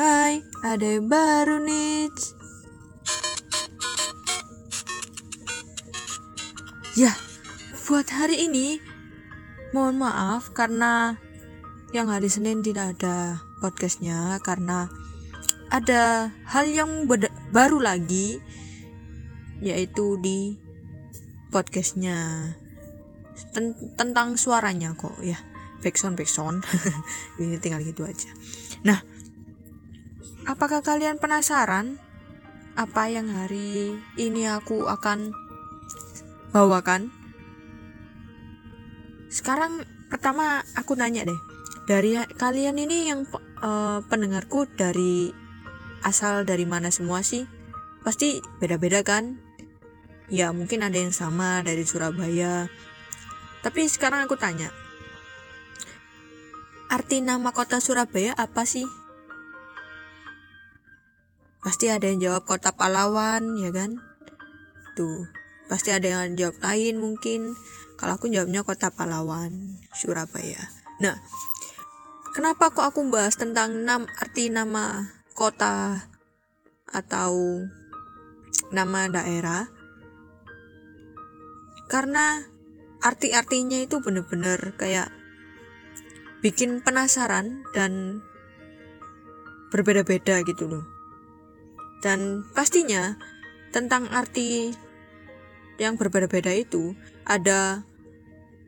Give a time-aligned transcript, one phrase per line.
[0.00, 2.08] Hai, ada yang baru nih.
[6.96, 7.12] Ya,
[7.84, 8.80] buat hari ini
[9.76, 11.20] mohon maaf karena
[11.92, 14.88] yang hari Senin tidak ada podcastnya karena
[15.68, 17.04] ada hal yang
[17.52, 18.40] baru lagi
[19.60, 20.56] yaitu di
[21.52, 22.56] podcastnya.
[23.52, 25.36] Ten tentang suaranya kok ya.
[25.84, 26.64] Backsound backsound.
[27.36, 28.32] Ini tinggal gitu aja.
[28.80, 29.09] Nah
[30.60, 31.96] apakah kalian penasaran
[32.76, 35.32] apa yang hari ini aku akan
[36.52, 37.08] bawakan?
[39.32, 41.40] Sekarang pertama aku nanya deh
[41.88, 43.24] dari kalian ini yang
[43.64, 45.32] uh, pendengarku dari
[46.04, 47.48] asal dari mana semua sih?
[48.04, 49.40] Pasti beda-beda kan?
[50.28, 52.68] Ya mungkin ada yang sama dari Surabaya.
[53.64, 54.68] Tapi sekarang aku tanya
[56.92, 58.99] Arti nama kota Surabaya apa sih?
[61.60, 64.00] Pasti ada yang jawab kota pahlawan, ya kan?
[64.96, 65.28] Tuh,
[65.68, 67.52] pasti ada yang jawab lain mungkin.
[68.00, 70.72] Kalau aku jawabnya kota pahlawan, Surabaya.
[71.04, 71.20] Nah,
[72.32, 76.08] kenapa kok aku bahas tentang nam arti nama kota
[76.88, 77.68] atau
[78.72, 79.68] nama daerah?
[81.92, 82.40] Karena
[83.04, 85.12] arti-artinya itu bener-bener kayak
[86.40, 88.24] bikin penasaran dan
[89.68, 90.99] berbeda-beda gitu loh.
[92.00, 93.16] Dan pastinya
[93.70, 94.72] tentang arti
[95.80, 97.84] yang berbeda-beda itu ada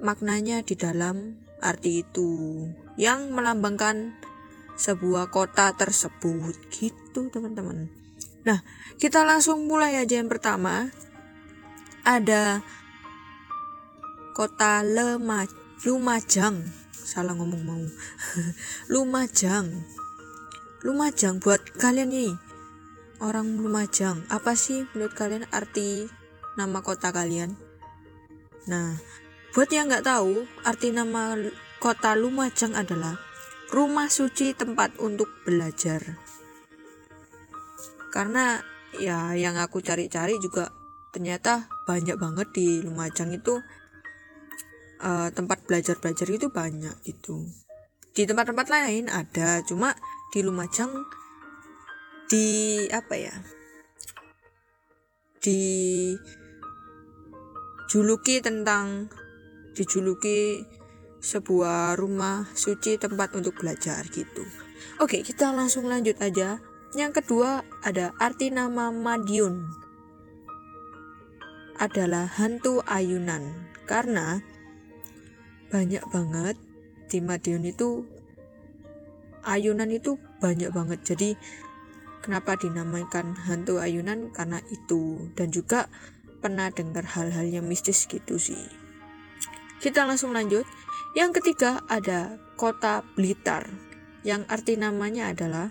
[0.00, 2.64] maknanya di dalam arti itu.
[3.00, 4.12] Yang melambangkan
[4.76, 6.56] sebuah kota tersebut.
[6.68, 7.88] Gitu teman-teman.
[8.42, 8.60] Nah,
[8.98, 10.92] kita langsung mulai aja yang pertama.
[12.02, 12.60] Ada
[14.34, 14.82] kota
[15.82, 16.66] Lumajang.
[16.92, 17.84] Salah ngomong mau.
[18.92, 19.86] Lumajang.
[20.82, 22.51] Lumajang buat kalian nih
[23.22, 26.10] orang Lumajang apa sih menurut kalian arti
[26.58, 27.54] nama kota kalian?
[28.66, 28.98] Nah
[29.54, 31.38] buat yang nggak tahu arti nama
[31.78, 33.14] kota Lumajang adalah
[33.70, 36.18] rumah suci tempat untuk belajar.
[38.12, 38.60] Karena
[38.98, 40.68] ya yang aku cari-cari juga
[41.14, 43.62] ternyata banyak banget di Lumajang itu
[45.00, 47.46] uh, tempat belajar-belajar itu banyak gitu.
[48.12, 49.96] Di tempat-tempat lain ada cuma
[50.32, 50.92] di Lumajang
[52.32, 53.36] di apa ya
[55.44, 55.60] di
[57.92, 59.12] juluki tentang
[59.76, 60.64] dijuluki
[61.20, 64.48] sebuah rumah suci tempat untuk belajar gitu.
[64.96, 66.56] Oke kita langsung lanjut aja.
[66.96, 69.68] Yang kedua ada arti nama Madiun.
[71.76, 73.68] Adalah hantu ayunan.
[73.84, 74.40] Karena
[75.68, 76.56] banyak banget
[77.12, 78.08] di Madiun itu
[79.44, 81.04] ayunan itu banyak banget.
[81.04, 81.36] Jadi
[82.22, 84.30] kenapa dinamakan hantu ayunan?
[84.30, 85.28] Karena itu.
[85.34, 85.90] Dan juga
[86.38, 88.70] pernah dengar hal-hal yang mistis gitu sih.
[89.82, 90.62] Kita langsung lanjut.
[91.12, 93.68] Yang ketiga ada kota Blitar
[94.22, 95.68] yang arti namanya adalah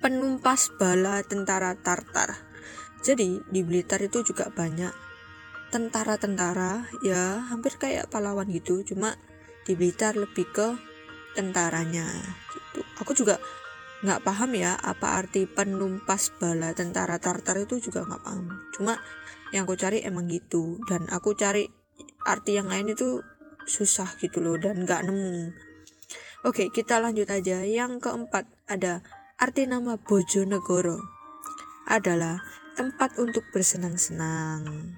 [0.00, 2.38] penumpas bala tentara Tartar.
[3.04, 4.94] Jadi di Blitar itu juga banyak
[5.68, 8.80] tentara-tentara ya hampir kayak pahlawan gitu.
[8.86, 9.18] Cuma
[9.66, 10.78] di Blitar lebih ke
[11.34, 12.06] tentaranya
[12.54, 12.80] gitu.
[13.02, 13.36] Aku juga
[14.04, 18.44] nggak paham ya apa arti penumpas bala tentara Tartar itu juga nggak paham.
[18.76, 19.00] Cuma
[19.56, 21.64] yang aku cari emang gitu dan aku cari
[22.28, 23.24] arti yang lain itu
[23.64, 25.56] susah gitu loh dan nggak nemu.
[26.44, 27.64] Oke kita lanjut aja.
[27.64, 29.00] Yang keempat ada
[29.40, 31.00] arti nama Bojonegoro
[31.88, 32.44] adalah
[32.76, 34.96] tempat untuk bersenang-senang.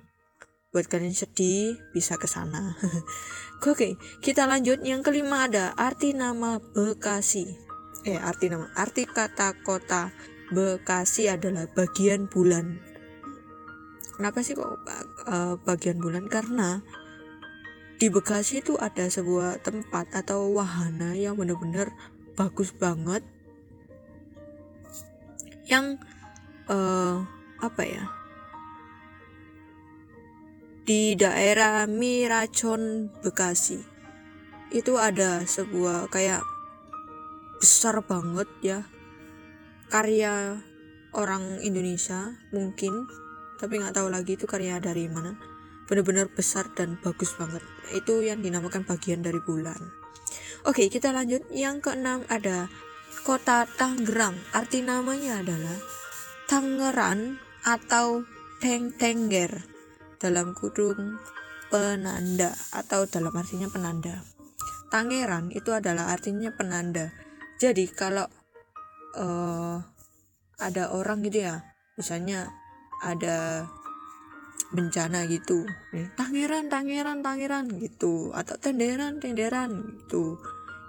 [0.74, 2.76] Buat kalian sedih bisa ke sana.
[3.64, 4.84] Oke, kita lanjut.
[4.84, 7.65] Yang kelima ada arti nama Bekasi.
[8.06, 10.14] Eh, arti nama arti kata kota
[10.46, 12.78] Bekasi adalah bagian bulan.
[14.14, 14.78] Kenapa sih kok
[15.26, 16.30] uh, bagian bulan?
[16.30, 16.86] Karena
[17.98, 21.90] di Bekasi itu ada sebuah tempat atau wahana yang benar-benar
[22.38, 23.26] bagus banget
[25.66, 25.98] yang
[26.70, 27.26] uh,
[27.58, 28.06] apa ya
[30.86, 33.82] di daerah Miracon Bekasi
[34.70, 36.46] itu ada sebuah kayak
[37.58, 38.78] besar banget ya.
[39.86, 40.60] Karya
[41.14, 43.06] orang Indonesia mungkin
[43.56, 45.36] tapi nggak tahu lagi itu karya dari mana.
[45.86, 47.62] Benar-benar besar dan bagus banget.
[47.94, 49.78] Itu yang dinamakan bagian dari bulan.
[50.66, 51.46] Oke kita lanjut.
[51.54, 52.66] Yang keenam ada
[53.22, 54.34] kota Tangerang.
[54.50, 55.78] Arti namanya adalah
[56.50, 58.26] Tangerang atau
[58.58, 59.62] Teng Tengger
[60.18, 61.20] dalam kurung
[61.68, 64.22] penanda atau dalam artinya penanda.
[64.88, 67.10] Tangerang itu adalah artinya penanda.
[67.56, 68.28] Jadi kalau
[69.16, 69.80] uh,
[70.60, 71.64] ada orang gitu ya
[71.96, 72.52] misalnya
[73.00, 73.64] ada
[74.72, 75.64] bencana gitu
[76.16, 80.36] tangeran tangeran tangeran gitu atau tenderan tenderan gitu.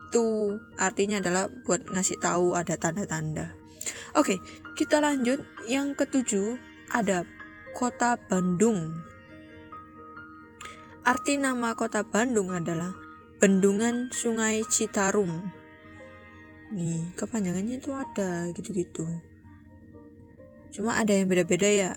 [0.08, 3.56] Itu artinya adalah buat ngasih tahu ada tanda-tanda.
[4.16, 4.40] Oke
[4.76, 5.44] kita lanjut.
[5.68, 6.48] Yang ketujuh
[6.92, 7.28] ada
[7.76, 9.04] kota Bandung.
[11.08, 12.92] Arti nama kota Bandung adalah
[13.40, 15.48] bendungan sungai Citarum
[16.72, 19.08] nih kepanjangannya itu ada gitu-gitu.
[20.72, 21.92] Cuma ada yang beda-beda ya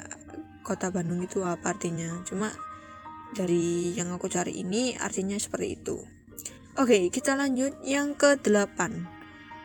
[0.63, 2.23] kota Bandung itu apa artinya.
[2.23, 2.55] Cuma
[3.35, 5.97] dari yang aku cari ini artinya seperti itu.
[6.79, 7.75] Oke kita lanjut.
[7.83, 9.11] Yang ke delapan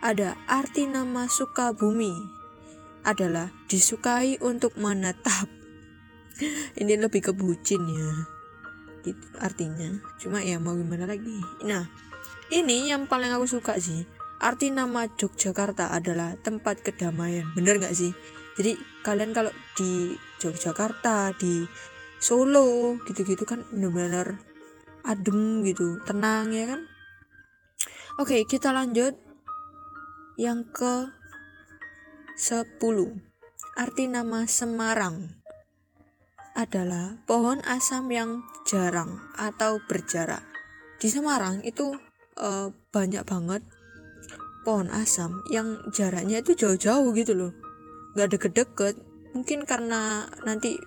[0.01, 2.13] ada arti nama Sukabumi
[3.05, 5.45] adalah disukai untuk menetap
[6.81, 8.13] ini lebih ke bucin ya
[9.05, 10.01] gitu artinya.
[10.17, 11.37] Cuma ya mau gimana lagi?
[11.61, 11.85] Nah
[12.49, 14.14] ini yang paling aku suka sih
[14.45, 17.49] arti nama Yogyakarta adalah tempat kedamaian.
[17.57, 18.13] Bener gak sih?
[18.53, 21.65] Jadi kalian kalau di Yogyakarta di
[22.21, 24.37] Solo gitu-gitu kan benar-benar
[25.01, 26.81] adem gitu tenang ya kan?
[28.21, 29.17] Oke kita lanjut.
[30.37, 30.93] Yang ke
[32.37, 32.77] 10
[33.75, 35.41] arti nama Semarang
[36.55, 40.43] adalah pohon asam yang jarang atau berjarak.
[41.01, 41.95] Di Semarang itu
[42.39, 43.63] uh, banyak banget
[44.65, 47.53] pohon asam yang jaraknya itu jauh-jauh gitu loh.
[48.17, 48.95] Nggak deket-deket.
[49.37, 50.81] Mungkin karena nanti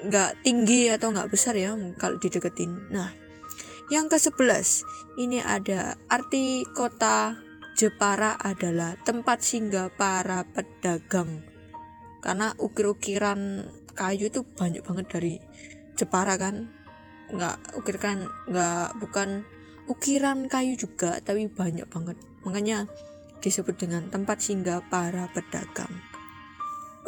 [0.00, 2.92] nggak tinggi atau nggak besar ya kalau dideketin.
[2.92, 3.08] Nah
[3.90, 4.86] yang ke sebelas
[5.18, 7.40] ini ada arti kota
[7.74, 11.40] Jepara adalah tempat singgah para pedagang.
[12.20, 13.64] Karena ukir-ukiran
[13.96, 15.34] kayu itu banyak banget dari
[15.96, 16.68] Jepara kan.
[17.32, 19.48] Nggak ukiran nggak bukan
[19.90, 22.16] ukiran kayu juga tapi banyak banget
[22.46, 22.86] makanya
[23.42, 25.90] disebut dengan tempat singgah para pedagang.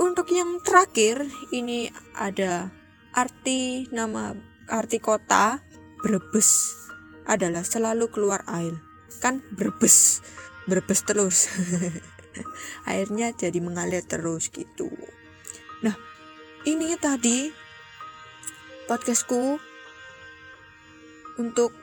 [0.00, 2.72] Untuk yang terakhir, ini ada
[3.12, 4.32] arti nama
[4.72, 5.60] arti kota
[6.00, 6.72] Brebes
[7.28, 8.80] adalah selalu keluar air.
[9.20, 10.24] Kan Brebes,
[10.64, 11.52] Brebes terus.
[12.90, 14.88] Airnya jadi mengalir terus gitu.
[15.84, 15.94] Nah,
[16.64, 17.52] ini tadi
[18.88, 19.60] podcastku
[21.36, 21.81] untuk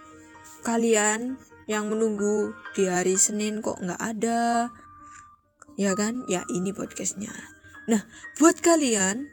[0.62, 1.40] kalian
[1.70, 4.74] yang menunggu di hari Senin kok nggak ada?
[5.80, 6.26] Ya kan?
[6.26, 7.32] Ya ini podcastnya.
[7.88, 8.06] Nah
[8.38, 9.30] buat kalian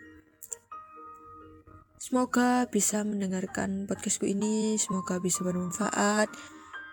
[1.96, 6.30] semoga bisa mendengarkan podcastku ini semoga bisa bermanfaat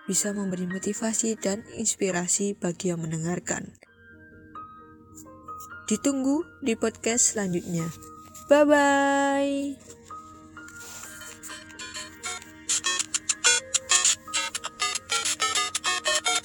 [0.04, 3.72] bisa memberi motivasi dan inspirasi bagi yang mendengarkan.
[5.88, 7.88] Ditunggu di podcast selanjutnya.
[8.52, 10.03] Bye bye